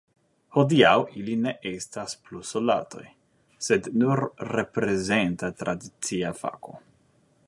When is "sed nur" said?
3.67-4.25